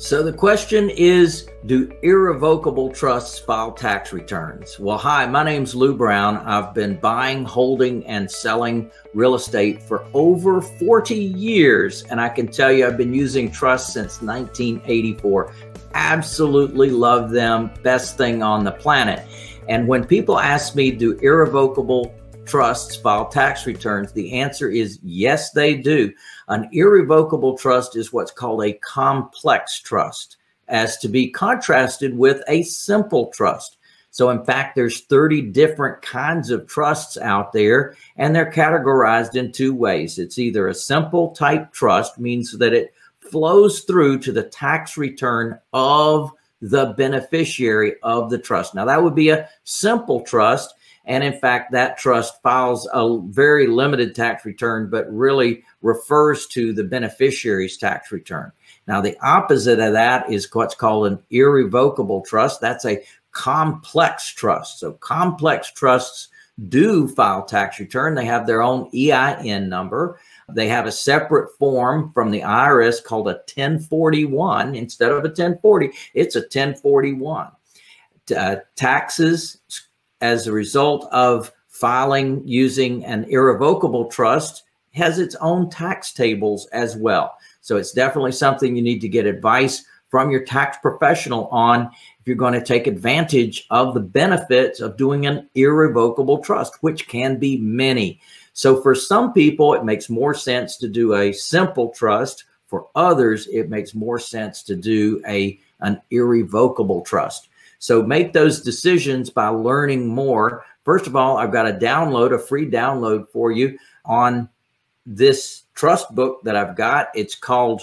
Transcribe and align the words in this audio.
So 0.00 0.22
the 0.22 0.32
question 0.32 0.88
is 0.88 1.46
Do 1.66 1.92
irrevocable 2.00 2.88
trusts 2.88 3.38
file 3.38 3.70
tax 3.70 4.14
returns? 4.14 4.80
Well, 4.80 4.96
hi, 4.96 5.26
my 5.26 5.44
name's 5.44 5.74
Lou 5.74 5.94
Brown. 5.94 6.38
I've 6.38 6.72
been 6.72 6.96
buying, 6.96 7.44
holding, 7.44 8.06
and 8.06 8.28
selling 8.30 8.90
real 9.12 9.34
estate 9.34 9.82
for 9.82 10.06
over 10.14 10.62
40 10.62 11.14
years. 11.14 12.04
And 12.04 12.18
I 12.18 12.30
can 12.30 12.48
tell 12.48 12.72
you, 12.72 12.86
I've 12.86 12.96
been 12.96 13.12
using 13.12 13.50
trusts 13.50 13.92
since 13.92 14.22
1984. 14.22 15.52
Absolutely 15.92 16.88
love 16.88 17.30
them. 17.30 17.70
Best 17.82 18.16
thing 18.16 18.42
on 18.42 18.64
the 18.64 18.72
planet. 18.72 19.26
And 19.68 19.86
when 19.86 20.06
people 20.06 20.38
ask 20.38 20.74
me, 20.74 20.92
Do 20.92 21.18
irrevocable 21.18 22.14
trusts 22.50 22.96
file 22.96 23.28
tax 23.28 23.66
returns? 23.66 24.12
The 24.12 24.32
answer 24.40 24.68
is 24.68 24.98
yes, 25.02 25.52
they 25.52 25.76
do. 25.76 26.12
An 26.48 26.68
irrevocable 26.72 27.56
trust 27.56 27.96
is 27.96 28.12
what's 28.12 28.32
called 28.32 28.64
a 28.64 28.72
complex 28.74 29.78
trust, 29.80 30.36
as 30.68 30.98
to 30.98 31.08
be 31.08 31.30
contrasted 31.30 32.16
with 32.18 32.42
a 32.48 32.62
simple 32.64 33.28
trust. 33.28 33.76
So, 34.10 34.30
in 34.30 34.44
fact, 34.44 34.74
there's 34.74 35.02
30 35.02 35.42
different 35.52 36.02
kinds 36.02 36.50
of 36.50 36.66
trusts 36.66 37.16
out 37.16 37.52
there, 37.52 37.96
and 38.16 38.34
they're 38.34 38.50
categorized 38.50 39.36
in 39.36 39.52
two 39.52 39.72
ways. 39.72 40.18
It's 40.18 40.38
either 40.38 40.66
a 40.66 40.74
simple 40.74 41.30
type 41.30 41.72
trust, 41.72 42.18
means 42.18 42.58
that 42.58 42.72
it 42.72 42.92
flows 43.20 43.82
through 43.82 44.18
to 44.18 44.32
the 44.32 44.42
tax 44.42 44.96
return 44.96 45.60
of 45.72 46.32
the 46.60 46.86
beneficiary 46.96 47.94
of 48.02 48.30
the 48.30 48.38
trust. 48.38 48.74
Now, 48.74 48.84
that 48.86 49.02
would 49.02 49.14
be 49.14 49.30
a 49.30 49.48
simple 49.62 50.22
trust. 50.22 50.74
And 51.10 51.24
in 51.24 51.32
fact, 51.32 51.72
that 51.72 51.98
trust 51.98 52.40
files 52.40 52.88
a 52.92 53.18
very 53.30 53.66
limited 53.66 54.14
tax 54.14 54.44
return, 54.44 54.88
but 54.88 55.12
really 55.12 55.64
refers 55.82 56.46
to 56.48 56.72
the 56.72 56.84
beneficiary's 56.84 57.76
tax 57.76 58.12
return. 58.12 58.52
Now, 58.86 59.00
the 59.00 59.18
opposite 59.20 59.80
of 59.80 59.92
that 59.94 60.30
is 60.30 60.48
what's 60.54 60.76
called 60.76 61.08
an 61.08 61.18
irrevocable 61.30 62.20
trust. 62.20 62.60
That's 62.60 62.84
a 62.84 63.02
complex 63.32 64.28
trust. 64.28 64.78
So, 64.78 64.92
complex 64.92 65.72
trusts 65.72 66.28
do 66.68 67.08
file 67.08 67.44
tax 67.44 67.80
return. 67.80 68.14
They 68.14 68.26
have 68.26 68.46
their 68.46 68.62
own 68.62 68.88
EIN 68.94 69.68
number. 69.68 70.20
They 70.48 70.68
have 70.68 70.86
a 70.86 70.92
separate 70.92 71.50
form 71.58 72.12
from 72.14 72.30
the 72.30 72.42
IRS 72.42 73.02
called 73.02 73.26
a 73.26 73.42
1041 73.52 74.76
instead 74.76 75.10
of 75.10 75.24
a 75.24 75.28
1040. 75.28 75.90
It's 76.14 76.36
a 76.36 76.40
1041. 76.40 77.48
Uh, 78.36 78.56
taxes 78.76 79.58
as 80.20 80.46
a 80.46 80.52
result 80.52 81.06
of 81.12 81.52
filing 81.68 82.46
using 82.46 83.04
an 83.04 83.24
irrevocable 83.24 84.06
trust 84.06 84.64
has 84.92 85.18
its 85.18 85.34
own 85.36 85.70
tax 85.70 86.12
tables 86.12 86.66
as 86.72 86.96
well. 86.96 87.36
So 87.60 87.76
it's 87.76 87.92
definitely 87.92 88.32
something 88.32 88.74
you 88.74 88.82
need 88.82 89.00
to 89.00 89.08
get 89.08 89.26
advice 89.26 89.84
from 90.08 90.30
your 90.30 90.44
tax 90.44 90.76
professional 90.82 91.46
on 91.48 91.82
if 92.20 92.26
you're 92.26 92.36
going 92.36 92.54
to 92.54 92.64
take 92.64 92.86
advantage 92.86 93.66
of 93.70 93.94
the 93.94 94.00
benefits 94.00 94.80
of 94.80 94.96
doing 94.96 95.26
an 95.26 95.48
irrevocable 95.54 96.38
trust, 96.38 96.74
which 96.80 97.06
can 97.06 97.38
be 97.38 97.58
many. 97.58 98.20
So 98.52 98.82
for 98.82 98.94
some 98.94 99.32
people, 99.32 99.74
it 99.74 99.84
makes 99.84 100.10
more 100.10 100.34
sense 100.34 100.76
to 100.78 100.88
do 100.88 101.14
a 101.14 101.32
simple 101.32 101.90
trust. 101.90 102.44
For 102.66 102.88
others, 102.94 103.46
it 103.46 103.70
makes 103.70 103.94
more 103.94 104.18
sense 104.18 104.62
to 104.64 104.76
do 104.76 105.22
a 105.26 105.58
an 105.80 106.00
irrevocable 106.10 107.00
trust. 107.02 107.48
So 107.80 108.02
make 108.02 108.32
those 108.32 108.60
decisions 108.60 109.30
by 109.30 109.48
learning 109.48 110.06
more. 110.06 110.64
First 110.84 111.06
of 111.06 111.16
all, 111.16 111.38
I've 111.38 111.50
got 111.50 111.66
a 111.66 111.72
download, 111.72 112.32
a 112.32 112.38
free 112.38 112.70
download 112.70 113.28
for 113.30 113.50
you 113.50 113.76
on 114.04 114.48
this 115.06 115.62
trust 115.74 116.14
book 116.14 116.42
that 116.44 116.54
I've 116.56 116.76
got. 116.76 117.08
It's 117.14 117.34
called 117.34 117.80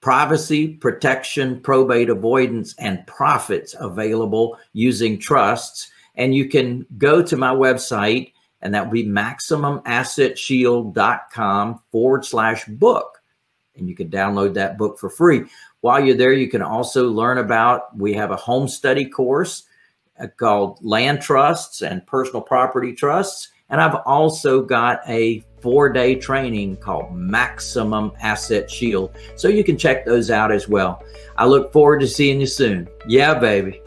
Privacy, 0.00 0.74
Protection, 0.74 1.60
Probate 1.60 2.10
Avoidance, 2.10 2.74
and 2.78 3.06
Profits 3.06 3.74
Available 3.80 4.58
Using 4.74 5.18
Trusts. 5.18 5.90
And 6.14 6.34
you 6.34 6.50
can 6.50 6.84
go 6.98 7.22
to 7.22 7.36
my 7.36 7.54
website, 7.54 8.34
and 8.60 8.74
that 8.74 8.84
would 8.84 8.92
be 8.92 9.06
maximumassetshield.com 9.06 11.80
forward 11.90 12.26
slash 12.26 12.66
book. 12.66 13.17
And 13.78 13.88
you 13.88 13.94
can 13.94 14.10
download 14.10 14.54
that 14.54 14.78
book 14.78 14.98
for 14.98 15.10
free. 15.10 15.44
While 15.80 16.04
you're 16.04 16.16
there, 16.16 16.32
you 16.32 16.48
can 16.48 16.62
also 16.62 17.08
learn 17.08 17.38
about, 17.38 17.96
we 17.96 18.12
have 18.14 18.30
a 18.30 18.36
home 18.36 18.68
study 18.68 19.04
course 19.04 19.64
uh, 20.20 20.26
called 20.36 20.78
Land 20.82 21.20
Trusts 21.20 21.82
and 21.82 22.06
Personal 22.06 22.42
Property 22.42 22.92
Trusts. 22.92 23.48
And 23.70 23.80
I've 23.80 24.00
also 24.06 24.62
got 24.62 25.00
a 25.06 25.44
four 25.60 25.88
day 25.90 26.14
training 26.14 26.76
called 26.76 27.14
Maximum 27.14 28.12
Asset 28.20 28.70
Shield. 28.70 29.16
So 29.36 29.48
you 29.48 29.62
can 29.62 29.76
check 29.76 30.04
those 30.04 30.30
out 30.30 30.50
as 30.50 30.68
well. 30.68 31.02
I 31.36 31.46
look 31.46 31.72
forward 31.72 32.00
to 32.00 32.06
seeing 32.06 32.40
you 32.40 32.46
soon. 32.46 32.88
Yeah, 33.06 33.34
baby. 33.34 33.80